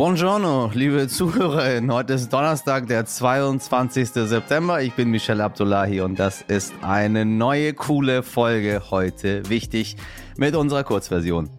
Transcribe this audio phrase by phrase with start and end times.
[0.00, 1.92] Buongiorno, liebe ZuhörerInnen.
[1.92, 4.08] Heute ist Donnerstag, der 22.
[4.08, 4.80] September.
[4.80, 9.46] Ich bin Michelle Abdullahi und das ist eine neue, coole Folge heute.
[9.50, 9.98] Wichtig
[10.38, 11.50] mit unserer Kurzversion.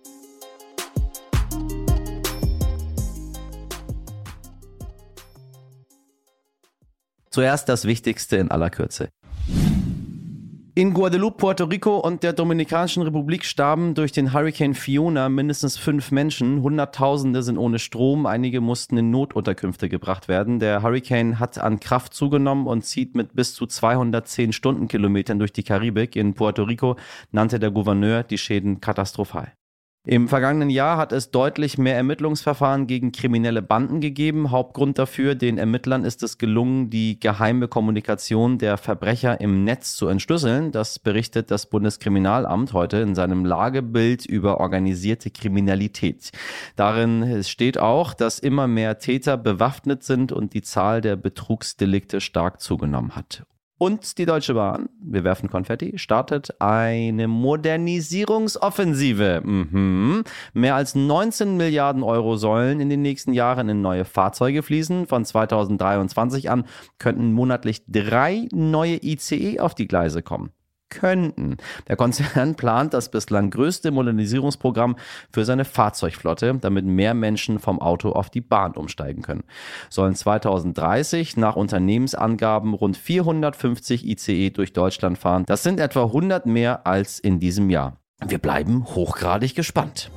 [7.29, 9.09] Zuerst das Wichtigste in aller Kürze.
[10.73, 16.11] In Guadeloupe, Puerto Rico und der Dominikanischen Republik starben durch den Hurricane Fiona mindestens fünf
[16.11, 16.61] Menschen.
[16.61, 18.25] Hunderttausende sind ohne Strom.
[18.25, 20.59] Einige mussten in Notunterkünfte gebracht werden.
[20.59, 25.63] Der Hurricane hat an Kraft zugenommen und zieht mit bis zu 210 Stundenkilometern durch die
[25.63, 26.15] Karibik.
[26.15, 26.95] In Puerto Rico
[27.33, 29.51] nannte der Gouverneur die Schäden katastrophal.
[30.03, 34.49] Im vergangenen Jahr hat es deutlich mehr Ermittlungsverfahren gegen kriminelle Banden gegeben.
[34.49, 40.07] Hauptgrund dafür, den Ermittlern ist es gelungen, die geheime Kommunikation der Verbrecher im Netz zu
[40.07, 40.71] entschlüsseln.
[40.71, 46.31] Das berichtet das Bundeskriminalamt heute in seinem Lagebild über organisierte Kriminalität.
[46.75, 52.59] Darin steht auch, dass immer mehr Täter bewaffnet sind und die Zahl der Betrugsdelikte stark
[52.59, 53.43] zugenommen hat.
[53.81, 59.41] Und die Deutsche Bahn, wir werfen Konfetti, startet eine Modernisierungsoffensive.
[59.43, 60.23] Mhm.
[60.53, 65.07] Mehr als 19 Milliarden Euro sollen in den nächsten Jahren in neue Fahrzeuge fließen.
[65.07, 66.65] Von 2023 an
[66.99, 70.51] könnten monatlich drei neue ICE auf die Gleise kommen
[70.91, 71.57] könnten.
[71.87, 74.97] Der Konzern plant das bislang größte Modernisierungsprogramm
[75.31, 79.43] für seine Fahrzeugflotte, damit mehr Menschen vom Auto auf die Bahn umsteigen können.
[79.89, 85.45] Sollen 2030 nach Unternehmensangaben rund 450 ICE durch Deutschland fahren.
[85.47, 87.97] Das sind etwa 100 mehr als in diesem Jahr.
[88.23, 90.11] Wir bleiben hochgradig gespannt.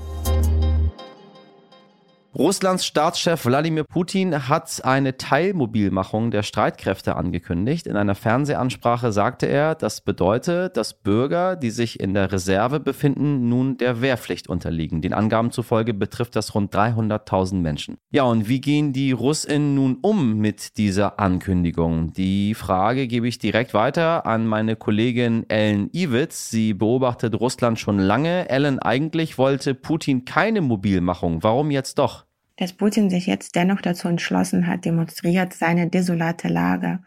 [2.36, 7.86] Russlands Staatschef Wladimir Putin hat eine Teilmobilmachung der Streitkräfte angekündigt.
[7.86, 13.48] In einer Fernsehansprache sagte er, das bedeutet, dass Bürger, die sich in der Reserve befinden,
[13.48, 15.00] nun der Wehrpflicht unterliegen.
[15.00, 17.98] Den Angaben zufolge betrifft das rund 300.000 Menschen.
[18.10, 22.14] Ja, und wie gehen die Russinnen nun um mit dieser Ankündigung?
[22.14, 26.50] Die Frage gebe ich direkt weiter an meine Kollegin Ellen Iwitz.
[26.50, 28.48] Sie beobachtet Russland schon lange.
[28.48, 31.44] Ellen, eigentlich wollte Putin keine Mobilmachung.
[31.44, 32.23] Warum jetzt doch?
[32.56, 37.00] Dass Putin sich jetzt dennoch dazu entschlossen hat, demonstriert seine desolate Lage.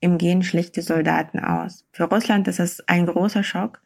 [0.00, 1.84] Ihm gehen schlichte Soldaten aus.
[1.92, 3.82] Für Russland ist es ein großer Schock,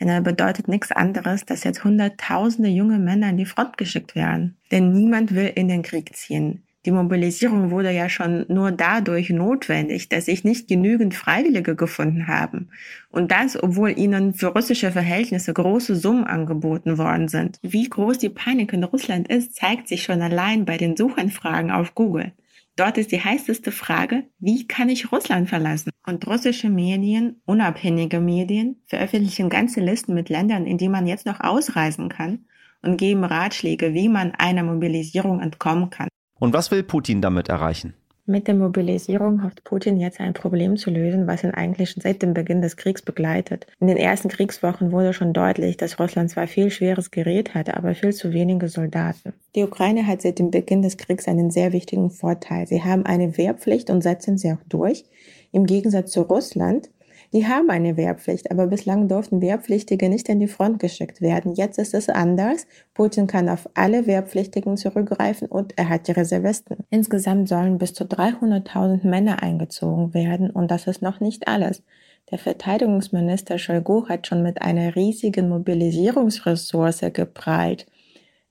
[0.00, 4.56] denn er bedeutet nichts anderes, dass jetzt Hunderttausende junge Männer in die Front geschickt werden.
[4.70, 6.62] Denn niemand will in den Krieg ziehen.
[6.86, 12.68] Die Mobilisierung wurde ja schon nur dadurch notwendig, dass sich nicht genügend Freiwillige gefunden haben.
[13.08, 17.58] Und das, obwohl ihnen für russische Verhältnisse große Summen angeboten worden sind.
[17.62, 21.94] Wie groß die Panik in Russland ist, zeigt sich schon allein bei den Suchanfragen auf
[21.94, 22.32] Google.
[22.76, 25.90] Dort ist die heißeste Frage, wie kann ich Russland verlassen?
[26.06, 31.40] Und russische Medien, unabhängige Medien, veröffentlichen ganze Listen mit Ländern, in die man jetzt noch
[31.40, 32.46] ausreisen kann
[32.82, 36.08] und geben Ratschläge, wie man einer Mobilisierung entkommen kann.
[36.38, 37.94] Und was will Putin damit erreichen?
[38.26, 42.22] Mit der Mobilisierung hofft Putin jetzt ein Problem zu lösen, was ihn eigentlich schon seit
[42.22, 43.66] dem Beginn des Kriegs begleitet.
[43.80, 47.94] In den ersten Kriegswochen wurde schon deutlich, dass Russland zwar viel schweres Gerät hatte, aber
[47.94, 49.34] viel zu wenige Soldaten.
[49.54, 52.66] Die Ukraine hat seit dem Beginn des Kriegs einen sehr wichtigen Vorteil.
[52.66, 55.04] Sie haben eine Wehrpflicht und setzen sie auch durch.
[55.52, 56.88] Im Gegensatz zu Russland,
[57.34, 61.54] die haben eine Wehrpflicht, aber bislang durften Wehrpflichtige nicht in die Front geschickt werden.
[61.54, 62.68] Jetzt ist es anders.
[62.94, 66.76] Putin kann auf alle Wehrpflichtigen zurückgreifen und er hat die Reservisten.
[66.90, 71.82] Insgesamt sollen bis zu 300.000 Männer eingezogen werden und das ist noch nicht alles.
[72.30, 77.86] Der Verteidigungsminister Shoigu hat schon mit einer riesigen Mobilisierungsressource geprallt.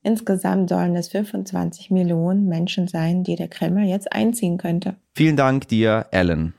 [0.04, 4.98] Insgesamt sollen es 25 Millionen Menschen sein, die der Kreml jetzt einziehen könnte.
[5.16, 6.54] Vielen Dank dir, Ellen.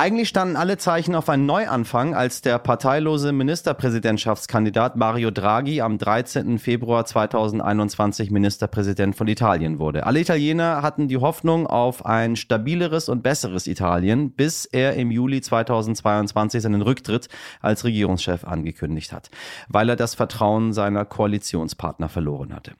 [0.00, 6.58] Eigentlich standen alle Zeichen auf einen Neuanfang, als der parteilose Ministerpräsidentschaftskandidat Mario Draghi am 13.
[6.58, 10.06] Februar 2021 Ministerpräsident von Italien wurde.
[10.06, 15.42] Alle Italiener hatten die Hoffnung auf ein stabileres und besseres Italien, bis er im Juli
[15.42, 17.28] 2022 seinen Rücktritt
[17.60, 19.28] als Regierungschef angekündigt hat,
[19.68, 22.72] weil er das Vertrauen seiner Koalitionspartner verloren hatte.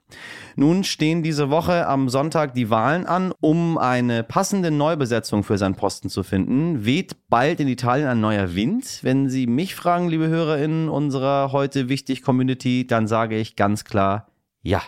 [0.55, 5.75] Nun stehen diese Woche am Sonntag die Wahlen an, um eine passende Neubesetzung für seinen
[5.75, 6.83] Posten zu finden.
[6.83, 8.99] Weht bald in Italien ein neuer Wind.
[9.01, 14.30] Wenn Sie mich fragen, liebe HörerInnen unserer heute wichtig Community, dann sage ich ganz klar
[14.63, 14.83] ja,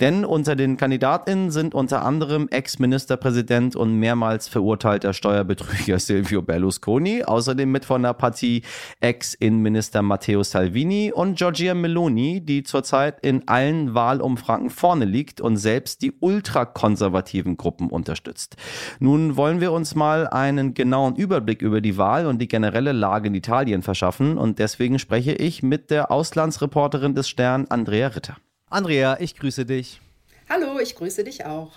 [0.00, 7.68] denn unter den Kandidatinnen sind unter anderem Ex-Ministerpräsident und mehrmals verurteilter Steuerbetrüger Silvio Berlusconi, außerdem
[7.68, 8.62] mit von der Partie
[9.00, 16.02] Ex-Innenminister Matteo Salvini und Giorgia Meloni, die zurzeit in allen Wahlumfragen vorne liegt und selbst
[16.02, 18.54] die ultrakonservativen Gruppen unterstützt.
[19.00, 23.26] Nun wollen wir uns mal einen genauen Überblick über die Wahl und die generelle Lage
[23.26, 28.36] in Italien verschaffen und deswegen spreche ich mit der Auslandsreporterin des Stern Andrea Ritter.
[28.70, 30.00] Andrea, ich grüße dich.
[30.48, 31.72] Hallo, ich grüße dich auch.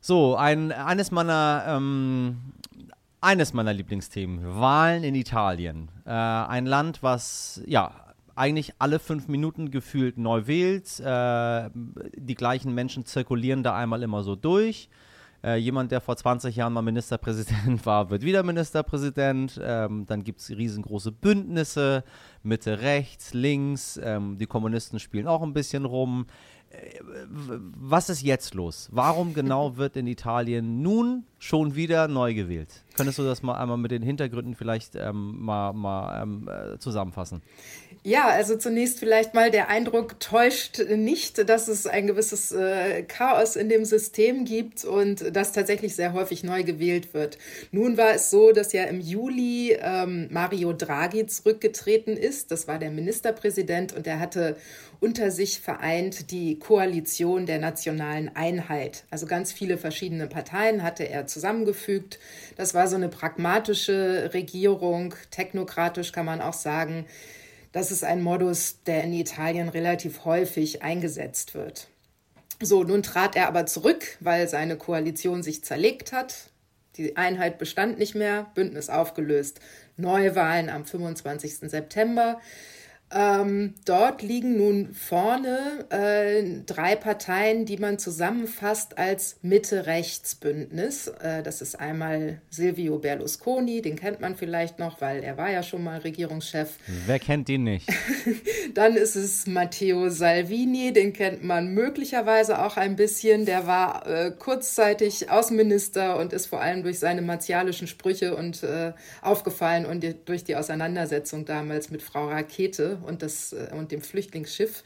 [0.00, 2.52] So, ein, eines meiner ähm,
[3.20, 5.88] eines meiner Lieblingsthemen, Wahlen in Italien.
[6.04, 11.00] Äh, ein Land, was ja eigentlich alle fünf Minuten gefühlt neu wählt.
[11.00, 11.70] Äh,
[12.14, 14.88] die gleichen Menschen zirkulieren da einmal immer so durch.
[15.46, 19.60] Äh, jemand, der vor 20 Jahren mal Ministerpräsident war, wird wieder Ministerpräsident.
[19.62, 22.02] Ähm, dann gibt es riesengroße Bündnisse,
[22.42, 24.00] Mitte, rechts, links.
[24.02, 26.26] Ähm, die Kommunisten spielen auch ein bisschen rum.
[26.70, 26.98] Äh,
[27.78, 28.88] was ist jetzt los?
[28.90, 32.82] Warum genau wird in Italien nun schon wieder neu gewählt?
[32.96, 37.40] Könntest du das mal einmal mit den Hintergründen vielleicht ähm, mal, mal ähm, äh, zusammenfassen?
[38.06, 43.56] Ja, also zunächst vielleicht mal der Eindruck täuscht nicht, dass es ein gewisses äh, Chaos
[43.56, 47.36] in dem System gibt und dass tatsächlich sehr häufig neu gewählt wird.
[47.72, 52.52] Nun war es so, dass ja im Juli ähm, Mario Draghi zurückgetreten ist.
[52.52, 54.56] Das war der Ministerpräsident und er hatte
[55.00, 59.02] unter sich vereint die Koalition der nationalen Einheit.
[59.10, 62.20] Also ganz viele verschiedene Parteien hatte er zusammengefügt.
[62.56, 67.04] Das war so eine pragmatische Regierung, technokratisch kann man auch sagen
[67.76, 71.88] das ist ein Modus, der in Italien relativ häufig eingesetzt wird.
[72.58, 76.48] So, nun trat er aber zurück, weil seine Koalition sich zerlegt hat.
[76.96, 79.60] Die Einheit bestand nicht mehr, Bündnis aufgelöst.
[79.98, 81.70] Neuwahlen am 25.
[81.70, 82.40] September.
[83.14, 91.06] Ähm, dort liegen nun vorne äh, drei Parteien, die man zusammenfasst als Mitte-Rechts-Bündnis.
[91.20, 95.62] Äh, das ist einmal Silvio Berlusconi, den kennt man vielleicht noch, weil er war ja
[95.62, 96.78] schon mal Regierungschef.
[97.06, 97.88] Wer kennt ihn nicht?
[98.74, 103.46] Dann ist es Matteo Salvini, den kennt man möglicherweise auch ein bisschen.
[103.46, 108.94] Der war äh, kurzzeitig Außenminister und ist vor allem durch seine martialischen Sprüche und äh,
[109.22, 114.00] aufgefallen und die, durch die Auseinandersetzung damals mit Frau Rakete und, das, äh, und dem
[114.00, 114.82] Flüchtlingsschiff.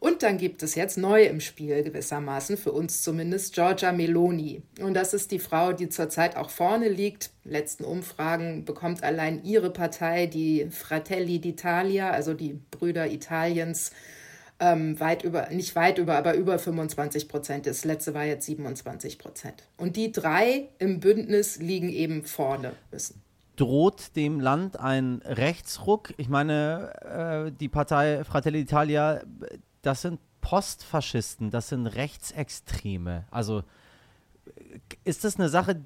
[0.00, 4.62] Und dann gibt es jetzt neu im Spiel gewissermaßen, für uns zumindest, Giorgia Meloni.
[4.80, 7.30] Und das ist die Frau, die zurzeit auch vorne liegt.
[7.44, 13.92] Letzten Umfragen bekommt allein ihre Partei, die Fratelli d'Italia, also die Brüder Italiens,
[14.60, 17.66] ähm, weit über, nicht weit über, aber über 25 Prozent.
[17.66, 19.64] Das letzte war jetzt 27 Prozent.
[19.76, 23.24] Und die drei im Bündnis liegen eben vorne müssen
[23.56, 26.12] droht dem Land ein Rechtsruck.
[26.16, 29.22] Ich meine, äh, die Partei Fratelli d'Italia,
[29.82, 33.24] das sind Postfaschisten, das sind Rechtsextreme.
[33.30, 33.62] Also
[35.04, 35.80] ist das eine Sache,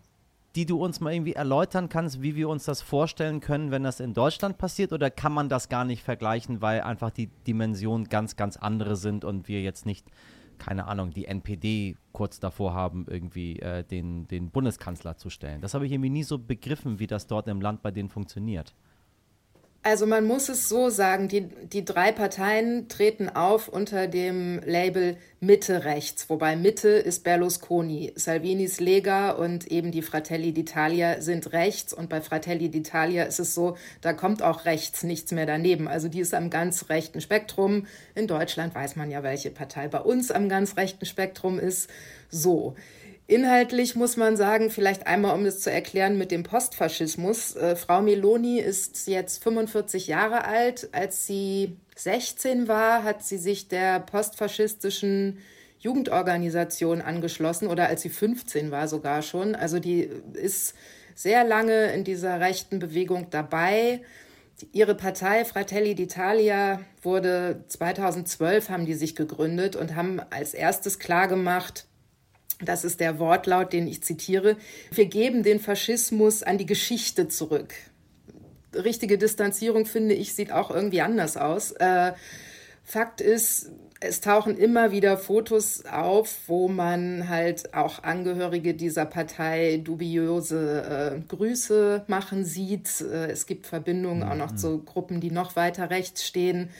[0.57, 4.01] die du uns mal irgendwie erläutern kannst, wie wir uns das vorstellen können, wenn das
[4.01, 4.93] in Deutschland passiert?
[4.93, 9.25] Oder kann man das gar nicht vergleichen, weil einfach die Dimensionen ganz, ganz andere sind
[9.25, 10.07] und wir jetzt nicht
[10.59, 15.61] keine Ahnung, die NPD kurz davor haben, irgendwie äh, den, den Bundeskanzler zu stellen.
[15.61, 18.75] Das habe ich irgendwie nie so begriffen, wie das dort im Land bei denen funktioniert.
[19.85, 25.17] Also man muss es so sagen, die, die drei Parteien treten auf unter dem Label
[25.41, 31.95] Mitte rechts, wobei Mitte ist Berlusconi, Salvinis Lega und eben die Fratelli d'Italia sind rechts
[31.95, 35.87] und bei Fratelli d'Italia ist es so, da kommt auch rechts nichts mehr daneben.
[35.87, 37.87] Also die ist am ganz rechten Spektrum.
[38.17, 41.89] In Deutschland weiß man ja, welche Partei bei uns am ganz rechten Spektrum ist.
[42.31, 42.75] So.
[43.31, 47.57] Inhaltlich muss man sagen, vielleicht einmal, um das zu erklären mit dem Postfaschismus.
[47.57, 50.89] Äh, Frau Meloni ist jetzt 45 Jahre alt.
[50.93, 55.41] Als sie 16 war, hat sie sich der postfaschistischen
[55.79, 59.55] Jugendorganisation angeschlossen oder als sie 15 war sogar schon.
[59.55, 60.75] Also die ist
[61.15, 64.01] sehr lange in dieser rechten Bewegung dabei.
[64.73, 71.88] Ihre Partei Fratelli d'Italia wurde 2012 haben die sich gegründet und haben als erstes klargemacht,
[72.61, 74.57] das ist der Wortlaut, den ich zitiere.
[74.91, 77.75] Wir geben den Faschismus an die Geschichte zurück.
[78.75, 81.73] Richtige Distanzierung, finde ich, sieht auch irgendwie anders aus.
[81.73, 82.13] Äh,
[82.85, 89.81] Fakt ist, es tauchen immer wieder Fotos auf, wo man halt auch Angehörige dieser Partei
[89.83, 93.01] dubiose äh, Grüße machen sieht.
[93.01, 94.29] Äh, es gibt Verbindungen mhm.
[94.29, 94.57] auch noch mhm.
[94.57, 96.71] zu Gruppen, die noch weiter rechts stehen.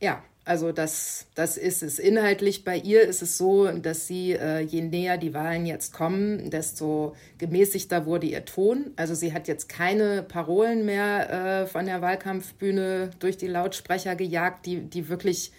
[0.00, 1.98] Ja, also das, das ist es.
[1.98, 6.50] Inhaltlich bei ihr ist es so, dass sie, äh, je näher die Wahlen jetzt kommen,
[6.50, 8.90] desto gemäßigter wurde ihr Ton.
[8.96, 14.66] Also sie hat jetzt keine Parolen mehr äh, von der Wahlkampfbühne durch die Lautsprecher gejagt,
[14.66, 15.50] die, die wirklich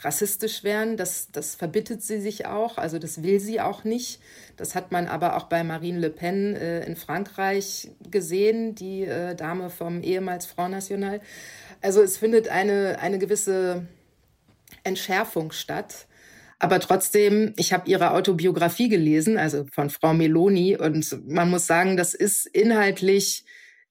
[0.00, 0.98] rassistisch wären.
[0.98, 2.76] Das, das verbittet sie sich auch.
[2.76, 4.20] Also das will sie auch nicht.
[4.58, 9.34] Das hat man aber auch bei Marine Le Pen äh, in Frankreich gesehen, die äh,
[9.34, 11.22] Dame vom ehemals Front National.
[11.80, 13.86] Also es findet eine, eine gewisse
[14.82, 16.06] Entschärfung statt.
[16.58, 21.96] Aber trotzdem, ich habe ihre Autobiografie gelesen, also von Frau Meloni, und man muss sagen,
[21.96, 23.44] das ist inhaltlich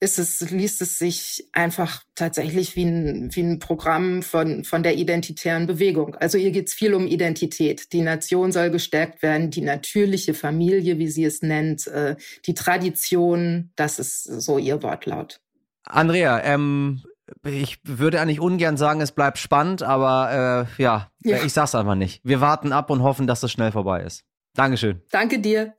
[0.04, 4.98] ist es, liest es sich einfach tatsächlich wie ein, wie ein Programm von, von der
[4.98, 6.16] identitären Bewegung.
[6.16, 7.94] Also hier geht es viel um Identität.
[7.94, 13.72] Die Nation soll gestärkt werden, die natürliche Familie, wie sie es nennt, äh, die Tradition,
[13.78, 15.40] das ist so ihr Wortlaut.
[15.86, 17.02] Andrea, ähm,
[17.46, 21.96] ich würde eigentlich ungern sagen, es bleibt spannend, aber äh, ja, ja, ich sag's einfach
[21.96, 22.22] nicht.
[22.24, 24.24] Wir warten ab und hoffen, dass es schnell vorbei ist.
[24.56, 25.02] Dankeschön.
[25.12, 25.74] Danke dir.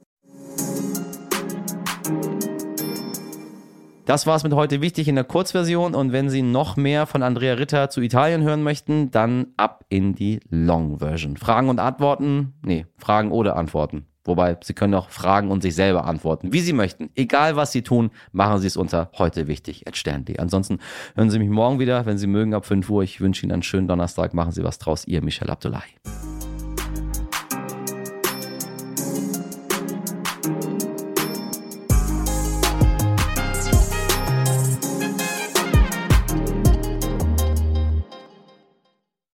[4.06, 7.22] Das war es mit heute wichtig in der Kurzversion und wenn Sie noch mehr von
[7.22, 11.38] Andrea Ritter zu Italien hören möchten, dann ab in die Long Version.
[11.38, 12.52] Fragen und Antworten?
[12.62, 14.06] Nee, Fragen oder Antworten.
[14.24, 17.10] Wobei, Sie können auch fragen und sich selber antworten, wie Sie möchten.
[17.14, 20.38] Egal, was Sie tun, machen Sie es unter heute wichtig stern.de.
[20.38, 20.78] Ansonsten
[21.14, 23.02] hören Sie mich morgen wieder, wenn Sie mögen, ab 5 Uhr.
[23.02, 24.34] Ich wünsche Ihnen einen schönen Donnerstag.
[24.34, 25.06] Machen Sie was draus.
[25.06, 25.82] Ihr Michel Abdullahi.